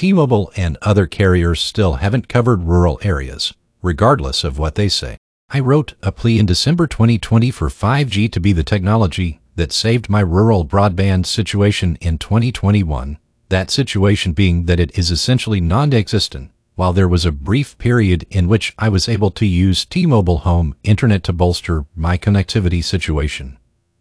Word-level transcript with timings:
T-Mobile 0.00 0.50
and 0.56 0.78
other 0.80 1.06
carriers 1.06 1.60
still 1.60 1.96
haven't 1.96 2.26
covered 2.26 2.62
rural 2.62 2.98
areas, 3.02 3.52
regardless 3.82 4.44
of 4.44 4.58
what 4.58 4.74
they 4.74 4.88
say. 4.88 5.18
I 5.50 5.60
wrote 5.60 5.92
a 6.02 6.10
plea 6.10 6.38
in 6.38 6.46
December 6.46 6.86
2020 6.86 7.50
for 7.50 7.68
5G 7.68 8.32
to 8.32 8.40
be 8.40 8.54
the 8.54 8.64
technology 8.64 9.40
that 9.56 9.72
saved 9.72 10.08
my 10.08 10.20
rural 10.20 10.64
broadband 10.64 11.26
situation 11.26 11.98
in 12.00 12.16
2021, 12.16 13.18
that 13.50 13.70
situation 13.70 14.32
being 14.32 14.64
that 14.64 14.80
it 14.80 14.98
is 14.98 15.10
essentially 15.10 15.60
non-existent, 15.60 16.50
while 16.76 16.94
there 16.94 17.06
was 17.06 17.26
a 17.26 17.30
brief 17.30 17.76
period 17.76 18.26
in 18.30 18.48
which 18.48 18.72
I 18.78 18.88
was 18.88 19.06
able 19.06 19.30
to 19.32 19.44
use 19.44 19.84
T-Mobile 19.84 20.38
Home 20.38 20.76
Internet 20.82 21.24
to 21.24 21.34
bolster 21.34 21.84
my 21.94 22.16
connectivity 22.16 22.82
situation. 22.82 23.58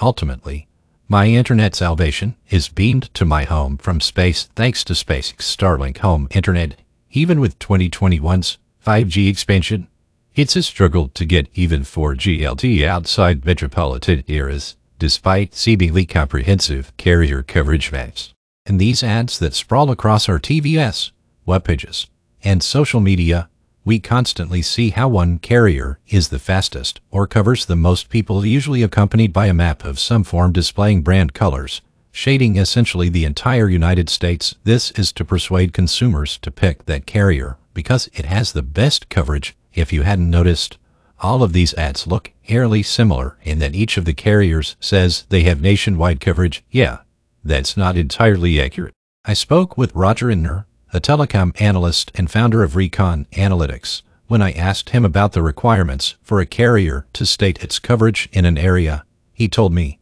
Ultimately, 0.00 0.68
my 1.10 1.26
internet 1.26 1.74
salvation 1.74 2.36
is 2.50 2.68
beamed 2.68 3.12
to 3.12 3.24
my 3.24 3.42
home 3.42 3.76
from 3.78 4.00
space 4.00 4.44
thanks 4.54 4.84
to 4.84 4.92
SpaceX 4.92 5.38
Starlink 5.38 5.98
Home 5.98 6.28
Internet. 6.30 6.76
Even 7.10 7.40
with 7.40 7.58
2021's 7.58 8.58
5G 8.86 9.28
expansion, 9.28 9.88
it's 10.36 10.54
a 10.54 10.62
struggle 10.62 11.08
to 11.08 11.24
get 11.24 11.48
even 11.52 11.80
4G 11.80 12.42
LTE 12.42 12.86
outside 12.86 13.44
metropolitan 13.44 14.22
areas, 14.28 14.76
despite 15.00 15.52
seemingly 15.52 16.06
comprehensive 16.06 16.96
carrier 16.96 17.42
coverage 17.42 17.90
maps. 17.90 18.32
And 18.64 18.80
these 18.80 19.02
ads 19.02 19.40
that 19.40 19.54
sprawl 19.54 19.90
across 19.90 20.28
our 20.28 20.38
TVS, 20.38 21.10
web 21.44 21.64
pages, 21.64 22.06
and 22.44 22.62
social 22.62 23.00
media 23.00 23.49
we 23.84 23.98
constantly 23.98 24.62
see 24.62 24.90
how 24.90 25.08
one 25.08 25.38
carrier 25.38 25.98
is 26.08 26.28
the 26.28 26.38
fastest 26.38 27.00
or 27.10 27.26
covers 27.26 27.66
the 27.66 27.76
most 27.76 28.08
people 28.08 28.44
usually 28.44 28.82
accompanied 28.82 29.32
by 29.32 29.46
a 29.46 29.54
map 29.54 29.84
of 29.84 29.98
some 29.98 30.22
form 30.22 30.52
displaying 30.52 31.02
brand 31.02 31.32
colors, 31.32 31.80
shading 32.12 32.56
essentially 32.56 33.08
the 33.08 33.24
entire 33.24 33.68
United 33.68 34.08
States. 34.08 34.54
This 34.64 34.90
is 34.92 35.12
to 35.12 35.24
persuade 35.24 35.72
consumers 35.72 36.38
to 36.38 36.50
pick 36.50 36.84
that 36.86 37.06
carrier 37.06 37.56
because 37.72 38.08
it 38.12 38.26
has 38.26 38.52
the 38.52 38.62
best 38.62 39.08
coverage. 39.08 39.56
If 39.72 39.92
you 39.92 40.02
hadn't 40.02 40.28
noticed, 40.28 40.76
all 41.20 41.42
of 41.42 41.52
these 41.52 41.74
ads 41.74 42.06
look 42.06 42.32
eerily 42.48 42.82
similar 42.82 43.36
in 43.42 43.58
that 43.60 43.74
each 43.74 43.96
of 43.96 44.04
the 44.04 44.14
carriers 44.14 44.76
says 44.80 45.24
they 45.28 45.42
have 45.42 45.60
nationwide 45.60 46.20
coverage. 46.20 46.64
Yeah, 46.70 46.98
that's 47.44 47.76
not 47.76 47.96
entirely 47.96 48.60
accurate. 48.60 48.94
I 49.24 49.34
spoke 49.34 49.76
with 49.76 49.94
Roger 49.94 50.26
Entner, 50.26 50.64
a 50.92 51.00
telecom 51.00 51.58
analyst 51.60 52.10
and 52.16 52.30
founder 52.30 52.64
of 52.64 52.74
Recon 52.74 53.26
Analytics, 53.32 54.02
when 54.26 54.42
I 54.42 54.50
asked 54.52 54.90
him 54.90 55.04
about 55.04 55.32
the 55.32 55.42
requirements 55.42 56.16
for 56.20 56.40
a 56.40 56.46
carrier 56.46 57.06
to 57.12 57.24
state 57.24 57.62
its 57.62 57.78
coverage 57.78 58.28
in 58.32 58.44
an 58.44 58.58
area, 58.58 59.04
he 59.32 59.48
told 59.48 59.72
me, 59.72 60.00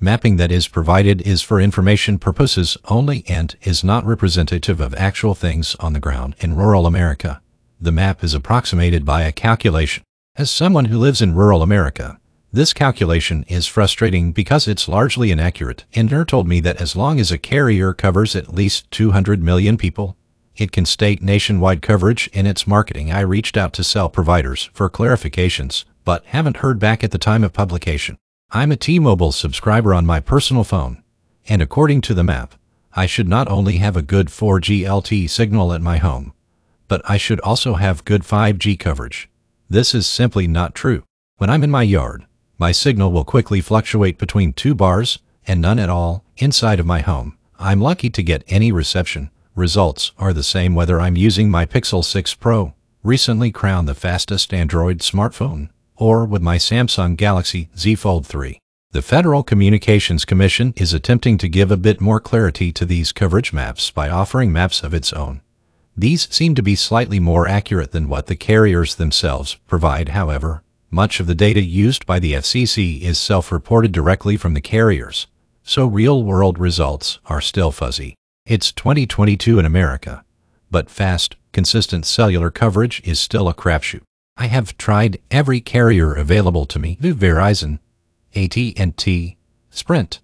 Mapping 0.00 0.36
that 0.36 0.50
is 0.50 0.66
provided 0.66 1.22
is 1.22 1.40
for 1.40 1.60
information 1.60 2.18
purposes 2.18 2.76
only 2.88 3.24
and 3.28 3.54
is 3.62 3.84
not 3.84 4.04
representative 4.04 4.80
of 4.80 4.92
actual 4.94 5.34
things 5.34 5.76
on 5.76 5.92
the 5.92 6.00
ground 6.00 6.34
in 6.40 6.56
rural 6.56 6.86
America. 6.86 7.40
The 7.80 7.92
map 7.92 8.24
is 8.24 8.34
approximated 8.34 9.04
by 9.04 9.22
a 9.22 9.32
calculation. 9.32 10.02
As 10.36 10.50
someone 10.50 10.86
who 10.86 10.98
lives 10.98 11.22
in 11.22 11.34
rural 11.34 11.62
America, 11.62 12.18
this 12.52 12.72
calculation 12.72 13.44
is 13.48 13.66
frustrating 13.66 14.32
because 14.32 14.66
it's 14.66 14.88
largely 14.88 15.30
inaccurate. 15.30 15.84
Entner 15.92 16.26
told 16.26 16.48
me 16.48 16.60
that 16.60 16.80
as 16.80 16.96
long 16.96 17.20
as 17.20 17.30
a 17.30 17.38
carrier 17.38 17.92
covers 17.92 18.36
at 18.36 18.54
least 18.54 18.90
200 18.90 19.42
million 19.42 19.76
people, 19.76 20.16
it 20.56 20.72
can 20.72 20.84
state 20.84 21.22
nationwide 21.22 21.82
coverage 21.82 22.28
in 22.32 22.46
its 22.46 22.66
marketing. 22.66 23.12
I 23.12 23.20
reached 23.20 23.56
out 23.56 23.72
to 23.74 23.84
cell 23.84 24.08
providers 24.08 24.70
for 24.72 24.88
clarifications, 24.88 25.84
but 26.04 26.24
haven't 26.26 26.58
heard 26.58 26.78
back 26.78 27.02
at 27.02 27.10
the 27.10 27.18
time 27.18 27.44
of 27.44 27.52
publication. 27.52 28.16
I'm 28.50 28.70
a 28.70 28.76
T-Mobile 28.76 29.32
subscriber 29.32 29.92
on 29.92 30.06
my 30.06 30.20
personal 30.20 30.64
phone, 30.64 31.02
and 31.48 31.60
according 31.60 32.02
to 32.02 32.14
the 32.14 32.22
map, 32.22 32.54
I 32.94 33.06
should 33.06 33.26
not 33.26 33.48
only 33.48 33.78
have 33.78 33.96
a 33.96 34.02
good 34.02 34.28
4G 34.28 34.82
LTE 34.82 35.28
signal 35.28 35.72
at 35.72 35.82
my 35.82 35.96
home, 35.96 36.32
but 36.86 37.02
I 37.10 37.16
should 37.16 37.40
also 37.40 37.74
have 37.74 38.04
good 38.04 38.22
5G 38.22 38.78
coverage. 38.78 39.28
This 39.68 39.94
is 39.94 40.06
simply 40.06 40.46
not 40.46 40.74
true. 40.74 41.02
When 41.38 41.50
I'm 41.50 41.64
in 41.64 41.70
my 41.70 41.82
yard, 41.82 42.26
my 42.58 42.70
signal 42.70 43.10
will 43.10 43.24
quickly 43.24 43.60
fluctuate 43.60 44.18
between 44.18 44.52
two 44.52 44.74
bars 44.74 45.18
and 45.46 45.60
none 45.60 45.80
at 45.80 45.90
all 45.90 46.24
inside 46.36 46.78
of 46.78 46.86
my 46.86 47.00
home. 47.00 47.36
I'm 47.58 47.80
lucky 47.80 48.10
to 48.10 48.22
get 48.22 48.44
any 48.46 48.70
reception, 48.70 49.30
Results 49.56 50.10
are 50.18 50.32
the 50.32 50.42
same 50.42 50.74
whether 50.74 51.00
I'm 51.00 51.16
using 51.16 51.48
my 51.48 51.64
Pixel 51.64 52.04
6 52.04 52.34
Pro, 52.34 52.74
recently 53.04 53.52
crowned 53.52 53.86
the 53.86 53.94
fastest 53.94 54.52
Android 54.52 54.98
smartphone, 54.98 55.68
or 55.94 56.24
with 56.24 56.42
my 56.42 56.56
Samsung 56.56 57.16
Galaxy 57.16 57.68
Z 57.78 57.94
Fold 57.94 58.26
3. 58.26 58.58
The 58.90 59.00
Federal 59.00 59.44
Communications 59.44 60.24
Commission 60.24 60.74
is 60.76 60.92
attempting 60.92 61.38
to 61.38 61.48
give 61.48 61.70
a 61.70 61.76
bit 61.76 62.00
more 62.00 62.18
clarity 62.18 62.72
to 62.72 62.84
these 62.84 63.12
coverage 63.12 63.52
maps 63.52 63.92
by 63.92 64.08
offering 64.08 64.50
maps 64.50 64.82
of 64.82 64.92
its 64.92 65.12
own. 65.12 65.40
These 65.96 66.28
seem 66.34 66.56
to 66.56 66.62
be 66.62 66.74
slightly 66.74 67.20
more 67.20 67.46
accurate 67.46 67.92
than 67.92 68.08
what 68.08 68.26
the 68.26 68.34
carriers 68.34 68.96
themselves 68.96 69.54
provide, 69.68 70.08
however. 70.08 70.64
Much 70.90 71.20
of 71.20 71.28
the 71.28 71.34
data 71.36 71.60
used 71.60 72.06
by 72.06 72.18
the 72.18 72.32
FCC 72.32 73.02
is 73.02 73.18
self-reported 73.18 73.92
directly 73.92 74.36
from 74.36 74.54
the 74.54 74.60
carriers, 74.60 75.28
so 75.62 75.86
real-world 75.86 76.58
results 76.58 77.20
are 77.26 77.40
still 77.40 77.70
fuzzy. 77.70 78.16
It's 78.46 78.72
2022 78.72 79.58
in 79.58 79.64
America, 79.64 80.22
but 80.70 80.90
fast, 80.90 81.36
consistent 81.54 82.04
cellular 82.04 82.50
coverage 82.50 83.00
is 83.02 83.18
still 83.18 83.48
a 83.48 83.54
crapshoot. 83.54 84.02
I 84.36 84.48
have 84.48 84.76
tried 84.76 85.18
every 85.30 85.62
carrier 85.62 86.12
available 86.12 86.66
to 86.66 86.78
me, 86.78 86.98
Verizon, 87.00 87.78
AT&T, 88.36 89.38
Sprint, 89.70 90.20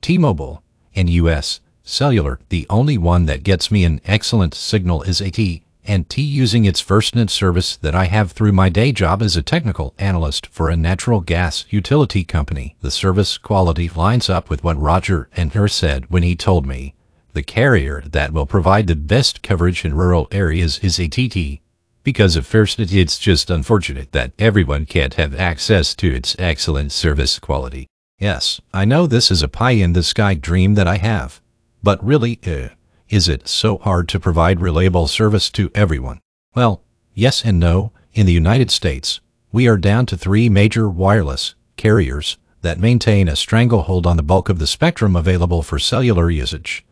T-Mobile, 0.00 0.62
and 0.94 1.10
US 1.10 1.60
Cellular. 1.82 2.40
The 2.48 2.66
only 2.70 2.96
one 2.96 3.26
that 3.26 3.42
gets 3.42 3.70
me 3.70 3.84
an 3.84 4.00
excellent 4.06 4.54
signal 4.54 5.02
is 5.02 5.20
AT&T 5.20 6.22
using 6.22 6.64
its 6.64 6.82
FirstNet 6.82 7.28
service 7.28 7.76
that 7.76 7.94
I 7.94 8.06
have 8.06 8.32
through 8.32 8.52
my 8.52 8.70
day 8.70 8.92
job 8.92 9.20
as 9.20 9.36
a 9.36 9.42
technical 9.42 9.92
analyst 9.98 10.46
for 10.46 10.70
a 10.70 10.76
natural 10.76 11.20
gas 11.20 11.66
utility 11.68 12.24
company. 12.24 12.76
The 12.80 12.90
service 12.90 13.36
quality 13.36 13.90
lines 13.90 14.30
up 14.30 14.48
with 14.48 14.64
what 14.64 14.80
Roger 14.80 15.28
Entner 15.36 15.70
said 15.70 16.08
when 16.08 16.22
he 16.22 16.34
told 16.34 16.64
me 16.66 16.94
the 17.38 17.42
carrier 17.44 18.02
that 18.04 18.32
will 18.32 18.46
provide 18.46 18.88
the 18.88 18.96
best 18.96 19.42
coverage 19.44 19.84
in 19.84 19.94
rural 19.94 20.26
areas 20.32 20.80
is 20.80 20.98
AT&T. 20.98 21.60
Because 22.02 22.34
of 22.34 22.44
first, 22.44 22.80
it's 22.80 23.16
just 23.16 23.48
unfortunate 23.48 24.10
that 24.10 24.32
everyone 24.40 24.86
can't 24.86 25.14
have 25.14 25.36
access 25.36 25.94
to 25.94 26.12
its 26.12 26.34
excellent 26.36 26.90
service 26.90 27.38
quality. 27.38 27.86
Yes, 28.18 28.60
I 28.74 28.84
know 28.84 29.06
this 29.06 29.30
is 29.30 29.40
a 29.40 29.46
pie-in-the-sky 29.46 30.34
dream 30.34 30.74
that 30.74 30.88
I 30.88 30.96
have. 30.96 31.40
But 31.80 32.04
really, 32.04 32.40
uh, 32.44 32.70
is 33.08 33.28
it 33.28 33.46
so 33.46 33.78
hard 33.78 34.08
to 34.08 34.18
provide 34.18 34.58
reliable 34.58 35.06
service 35.06 35.48
to 35.50 35.70
everyone? 35.76 36.18
Well, 36.56 36.82
yes 37.14 37.44
and 37.44 37.60
no. 37.60 37.92
In 38.14 38.26
the 38.26 38.32
United 38.32 38.72
States, 38.72 39.20
we 39.52 39.68
are 39.68 39.76
down 39.76 40.06
to 40.06 40.16
three 40.16 40.48
major 40.48 40.88
wireless 40.88 41.54
carriers 41.76 42.36
that 42.62 42.80
maintain 42.80 43.28
a 43.28 43.36
stranglehold 43.36 44.08
on 44.08 44.16
the 44.16 44.24
bulk 44.24 44.48
of 44.48 44.58
the 44.58 44.66
spectrum 44.66 45.14
available 45.14 45.62
for 45.62 45.78
cellular 45.78 46.32
usage. 46.32 46.84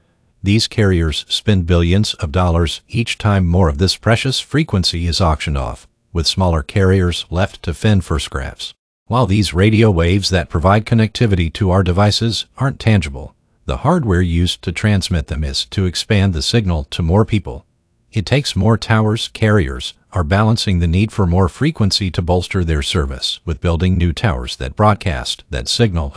These 0.42 0.68
carriers 0.68 1.24
spend 1.28 1.66
billions 1.66 2.14
of 2.14 2.32
dollars 2.32 2.82
each 2.88 3.18
time 3.18 3.46
more 3.46 3.68
of 3.68 3.78
this 3.78 3.96
precious 3.96 4.38
frequency 4.38 5.06
is 5.06 5.20
auctioned 5.20 5.58
off, 5.58 5.88
with 6.12 6.26
smaller 6.26 6.62
carriers 6.62 7.26
left 7.30 7.62
to 7.64 7.74
fend 7.74 8.04
for 8.04 8.18
scraps. 8.18 8.72
While 9.06 9.26
these 9.26 9.54
radio 9.54 9.90
waves 9.90 10.30
that 10.30 10.48
provide 10.48 10.84
connectivity 10.84 11.52
to 11.54 11.70
our 11.70 11.82
devices 11.82 12.46
aren't 12.58 12.80
tangible, 12.80 13.34
the 13.64 13.78
hardware 13.78 14.22
used 14.22 14.62
to 14.62 14.72
transmit 14.72 15.26
them 15.26 15.42
is 15.42 15.64
to 15.66 15.86
expand 15.86 16.32
the 16.32 16.42
signal 16.42 16.84
to 16.84 17.02
more 17.02 17.24
people. 17.24 17.66
It 18.12 18.24
takes 18.24 18.56
more 18.56 18.78
towers. 18.78 19.28
Carriers 19.28 19.94
are 20.12 20.24
balancing 20.24 20.78
the 20.78 20.86
need 20.86 21.12
for 21.12 21.26
more 21.26 21.48
frequency 21.48 22.10
to 22.12 22.22
bolster 22.22 22.64
their 22.64 22.82
service 22.82 23.40
with 23.44 23.60
building 23.60 23.96
new 23.96 24.12
towers 24.12 24.56
that 24.56 24.76
broadcast 24.76 25.44
that 25.50 25.68
signal, 25.68 26.14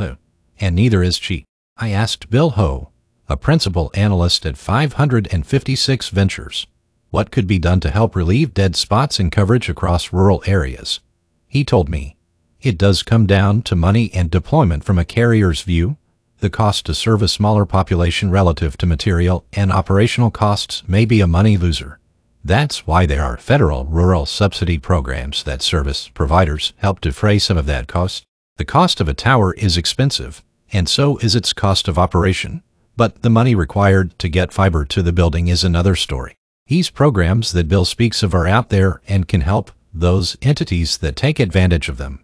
and 0.59 0.75
neither 0.75 1.03
is 1.03 1.19
cheap. 1.19 1.45
I 1.77 1.89
asked 1.89 2.29
Bill 2.29 2.51
Ho, 2.51 2.89
a 3.29 3.37
principal 3.37 3.91
analyst 3.93 4.43
at 4.43 4.57
556 4.57 6.09
Ventures. 6.09 6.65
What 7.11 7.29
could 7.29 7.45
be 7.45 7.59
done 7.59 7.79
to 7.81 7.91
help 7.91 8.15
relieve 8.15 8.55
dead 8.55 8.75
spots 8.75 9.19
in 9.19 9.29
coverage 9.29 9.69
across 9.69 10.11
rural 10.11 10.41
areas? 10.47 10.99
He 11.47 11.63
told 11.63 11.89
me, 11.89 12.17
it 12.59 12.77
does 12.77 13.03
come 13.03 13.27
down 13.27 13.61
to 13.63 13.75
money 13.75 14.11
and 14.15 14.31
deployment 14.31 14.83
from 14.83 14.97
a 14.97 15.05
carrier's 15.05 15.61
view. 15.61 15.97
The 16.39 16.49
cost 16.49 16.87
to 16.87 16.95
serve 16.95 17.21
a 17.21 17.27
smaller 17.27 17.67
population 17.67 18.31
relative 18.31 18.77
to 18.77 18.87
material 18.87 19.45
and 19.53 19.71
operational 19.71 20.31
costs 20.31 20.83
may 20.87 21.05
be 21.05 21.21
a 21.21 21.27
money 21.27 21.55
loser. 21.55 21.99
That's 22.43 22.87
why 22.87 23.05
there 23.05 23.23
are 23.23 23.37
federal 23.37 23.85
rural 23.85 24.25
subsidy 24.25 24.79
programs 24.79 25.43
that 25.43 25.61
service 25.61 26.09
providers 26.09 26.73
help 26.77 26.99
defray 26.99 27.37
some 27.37 27.57
of 27.57 27.67
that 27.67 27.87
cost. 27.87 28.23
The 28.57 28.65
cost 28.65 28.99
of 28.99 29.07
a 29.07 29.13
tower 29.13 29.53
is 29.53 29.77
expensive, 29.77 30.43
and 30.73 30.89
so 30.89 31.17
is 31.17 31.35
its 31.35 31.53
cost 31.53 31.87
of 31.87 31.99
operation. 31.99 32.63
But 32.99 33.21
the 33.21 33.29
money 33.29 33.55
required 33.55 34.19
to 34.19 34.27
get 34.27 34.51
fiber 34.51 34.83
to 34.83 35.01
the 35.01 35.13
building 35.13 35.47
is 35.47 35.63
another 35.63 35.95
story. 35.95 36.35
These 36.67 36.89
programs 36.89 37.53
that 37.53 37.69
Bill 37.69 37.85
speaks 37.85 38.23
of 38.23 38.35
are 38.35 38.45
out 38.45 38.67
there 38.67 38.99
and 39.07 39.25
can 39.25 39.39
help 39.39 39.71
those 39.93 40.35
entities 40.41 40.97
that 40.97 41.15
take 41.15 41.39
advantage 41.39 41.87
of 41.87 41.95
them. 41.95 42.19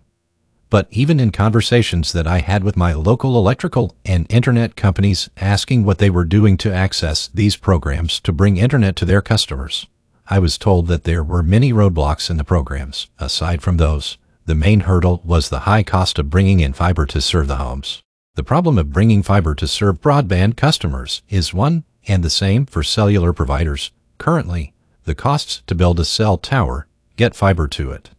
But 0.69 0.89
even 0.91 1.17
in 1.21 1.31
conversations 1.31 2.11
that 2.11 2.27
I 2.27 2.39
had 2.39 2.65
with 2.65 2.75
my 2.75 2.91
local 2.91 3.37
electrical 3.37 3.95
and 4.03 4.29
internet 4.29 4.75
companies 4.75 5.29
asking 5.37 5.85
what 5.85 5.99
they 5.99 6.09
were 6.09 6.25
doing 6.25 6.57
to 6.57 6.73
access 6.73 7.29
these 7.29 7.55
programs 7.55 8.19
to 8.19 8.33
bring 8.33 8.57
internet 8.57 8.97
to 8.97 9.05
their 9.05 9.21
customers, 9.21 9.87
I 10.27 10.39
was 10.39 10.57
told 10.57 10.87
that 10.87 11.05
there 11.05 11.23
were 11.23 11.41
many 11.41 11.71
roadblocks 11.71 12.29
in 12.29 12.35
the 12.35 12.43
programs. 12.43 13.07
Aside 13.17 13.61
from 13.61 13.77
those, 13.77 14.17
the 14.45 14.55
main 14.55 14.81
hurdle 14.81 15.21
was 15.23 15.47
the 15.47 15.59
high 15.59 15.83
cost 15.83 16.19
of 16.19 16.29
bringing 16.29 16.59
in 16.59 16.73
fiber 16.73 17.05
to 17.05 17.21
serve 17.21 17.47
the 17.47 17.63
homes. 17.63 18.03
The 18.35 18.43
problem 18.43 18.77
of 18.77 18.91
bringing 18.91 19.23
fiber 19.23 19.55
to 19.55 19.65
serve 19.65 20.01
broadband 20.01 20.57
customers 20.57 21.21
is 21.29 21.53
one 21.53 21.85
and 22.05 22.21
the 22.21 22.29
same 22.29 22.65
for 22.65 22.83
cellular 22.83 23.31
providers. 23.31 23.91
Currently, 24.17 24.73
the 25.05 25.15
costs 25.15 25.63
to 25.67 25.73
build 25.73 26.01
a 26.01 26.05
cell 26.05 26.37
tower, 26.37 26.85
get 27.15 27.33
fiber 27.33 27.69
to 27.69 27.91
it, 27.91 28.09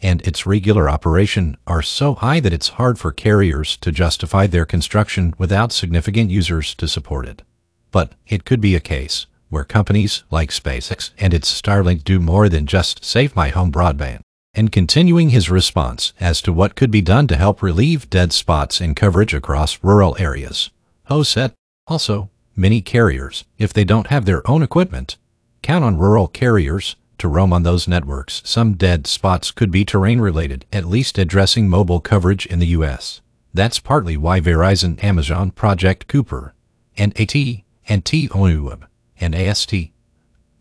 and 0.00 0.26
its 0.26 0.46
regular 0.46 0.88
operation 0.88 1.58
are 1.66 1.82
so 1.82 2.14
high 2.14 2.40
that 2.40 2.54
it's 2.54 2.70
hard 2.80 2.98
for 2.98 3.12
carriers 3.12 3.76
to 3.78 3.92
justify 3.92 4.46
their 4.46 4.64
construction 4.64 5.34
without 5.36 5.72
significant 5.72 6.30
users 6.30 6.74
to 6.76 6.88
support 6.88 7.26
it. 7.26 7.42
But 7.90 8.12
it 8.26 8.46
could 8.46 8.62
be 8.62 8.74
a 8.74 8.80
case 8.80 9.26
where 9.50 9.64
companies 9.64 10.24
like 10.30 10.48
SpaceX 10.48 11.10
and 11.18 11.34
its 11.34 11.52
Starlink 11.52 12.02
do 12.02 12.18
more 12.18 12.48
than 12.48 12.64
just 12.64 13.04
save 13.04 13.36
my 13.36 13.50
home 13.50 13.72
broadband. 13.72 14.22
And 14.56 14.72
continuing 14.72 15.28
his 15.28 15.50
response 15.50 16.14
as 16.18 16.40
to 16.40 16.52
what 16.52 16.76
could 16.76 16.90
be 16.90 17.02
done 17.02 17.26
to 17.26 17.36
help 17.36 17.62
relieve 17.62 18.08
dead 18.08 18.32
spots 18.32 18.80
in 18.80 18.94
coverage 18.94 19.34
across 19.34 19.84
rural 19.84 20.16
areas, 20.18 20.70
Ho 21.04 21.22
said, 21.22 21.52
also, 21.86 22.30
many 22.56 22.80
carriers, 22.80 23.44
if 23.58 23.74
they 23.74 23.84
don't 23.84 24.06
have 24.06 24.24
their 24.24 24.48
own 24.50 24.62
equipment, 24.62 25.18
count 25.60 25.84
on 25.84 25.98
rural 25.98 26.26
carriers 26.26 26.96
to 27.18 27.28
roam 27.28 27.52
on 27.52 27.64
those 27.64 27.86
networks. 27.86 28.40
Some 28.46 28.74
dead 28.74 29.06
spots 29.06 29.50
could 29.50 29.70
be 29.70 29.84
terrain 29.84 30.22
related, 30.22 30.64
at 30.72 30.86
least 30.86 31.18
addressing 31.18 31.68
mobile 31.68 32.00
coverage 32.00 32.46
in 32.46 32.58
the 32.58 32.68
U.S. 32.68 33.20
That's 33.52 33.78
partly 33.78 34.16
why 34.16 34.40
Verizon, 34.40 35.02
Amazon, 35.04 35.50
Project 35.50 36.08
Kuiper 36.08 36.52
and 36.96 37.18
AT 37.20 37.34
and 37.88 38.04
T-Mobile 38.04 38.80
and 39.20 39.34
AST 39.34 39.74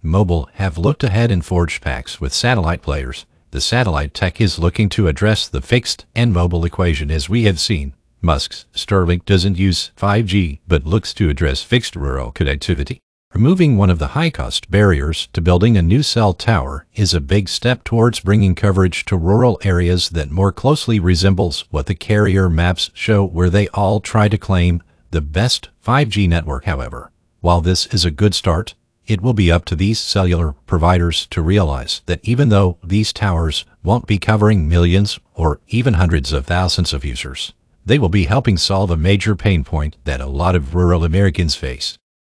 Mobile 0.02 0.50
have 0.56 0.78
looked 0.78 1.04
ahead 1.04 1.32
and 1.32 1.46
forged 1.46 1.82
pacts 1.82 2.20
with 2.20 2.34
satellite 2.34 2.82
players. 2.82 3.26
The 3.56 3.62
satellite 3.62 4.14
tech 4.14 4.42
is 4.42 4.60
looking 4.60 4.90
to 4.90 5.08
address 5.08 5.48
the 5.48 5.62
fixed 5.62 6.06
and 6.14 6.34
mobile 6.34 6.66
equation 6.66 7.10
as 7.10 7.30
we 7.30 7.44
have 7.44 7.58
seen. 7.58 7.94
Musk's 8.22 8.66
Starlink 8.74 9.24
doesn't 9.24 9.58
use 9.58 9.92
5G 9.96 10.60
but 10.68 10.86
looks 10.86 11.14
to 11.14 11.30
address 11.30 11.64
fixed 11.64 11.96
rural 11.96 12.34
connectivity. 12.34 12.98
Removing 13.34 13.78
one 13.78 13.90
of 13.90 13.98
the 13.98 14.08
high-cost 14.08 14.70
barriers 14.70 15.30
to 15.32 15.40
building 15.40 15.78
a 15.78 15.82
new 15.82 16.04
cell 16.04 16.34
tower 16.34 16.86
is 16.96 17.14
a 17.14 17.22
big 17.22 17.48
step 17.48 17.86
towards 17.86 18.20
bringing 18.20 18.56
coverage 18.56 19.06
to 19.06 19.16
rural 19.16 19.58
areas 19.64 20.10
that 20.10 20.30
more 20.30 20.52
closely 20.52 21.00
resembles 21.00 21.64
what 21.72 21.86
the 21.86 21.96
carrier 21.96 22.50
maps 22.50 22.92
show 22.94 23.24
where 23.24 23.50
they 23.50 23.70
all 23.70 24.02
try 24.02 24.28
to 24.28 24.38
claim 24.38 24.84
the 25.12 25.22
best 25.22 25.70
5G 25.82 26.28
network, 26.28 26.66
however. 26.66 27.10
While 27.40 27.62
this 27.62 27.86
is 27.86 28.04
a 28.04 28.12
good 28.12 28.36
start, 28.36 28.76
it 29.08 29.22
will 29.22 29.34
be 29.34 29.52
up 29.52 29.66
to 29.66 29.76
these 29.76 30.00
cellular 30.00 30.54
providers 30.66 31.28
to 31.28 31.42
realize 31.42 32.02
that 32.06 32.20
even 32.24 32.50
though 32.50 32.78
these 32.84 33.14
towers 33.14 33.66
won't 33.84 34.08
be 34.08 34.18
covering 34.18 34.68
millions 34.68 35.20
or 35.34 35.60
even 35.68 35.96
hundreds 35.96 36.34
of 36.34 36.46
thousands 36.46 36.94
of 36.94 37.06
users, 37.06 37.54
they 37.86 38.00
will 38.00 38.10
be 38.10 38.26
helping 38.26 38.58
solve 38.58 38.90
a 38.90 38.98
major 38.98 39.36
pain 39.36 39.64
point 39.64 39.96
that 40.06 40.22
a 40.22 40.26
lot 40.26 40.56
of 40.56 40.74
rural 40.74 41.04
Americans 41.04 41.56
face. 41.56 41.98